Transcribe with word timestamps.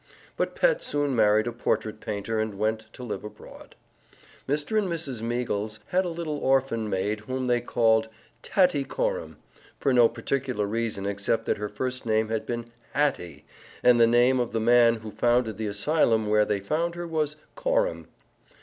But 0.35 0.55
Pet 0.55 0.81
soon 0.81 1.15
married 1.15 1.45
a 1.45 1.51
portrait 1.51 1.99
painter 1.99 2.39
and 2.39 2.55
went 2.57 2.91
to 2.93 3.03
live 3.03 3.23
abroad. 3.23 3.75
Mr. 4.49 4.75
and 4.75 4.87
Mrs. 4.89 5.21
Meagles 5.21 5.79
had 5.89 6.05
a 6.05 6.09
little 6.09 6.39
orphan 6.39 6.89
maid 6.89 7.19
whom 7.19 7.45
they 7.45 7.61
called 7.61 8.09
"Tattycoram," 8.41 9.35
for 9.79 9.93
no 9.93 10.09
particular 10.09 10.65
reason 10.65 11.05
except 11.05 11.45
that 11.45 11.57
her 11.57 11.69
first 11.69 12.07
name 12.07 12.29
had 12.29 12.47
been 12.47 12.71
Hattie, 12.93 13.45
and 13.83 13.99
the 13.99 14.07
name 14.07 14.39
of 14.39 14.53
the 14.53 14.59
man 14.59 14.95
who 14.95 15.11
founded 15.11 15.59
the 15.59 15.67
asylum 15.67 16.25
where 16.25 16.45
they 16.45 16.61
found 16.61 16.95
her 16.95 17.05
was 17.05 17.35
"Coram." 17.53 18.07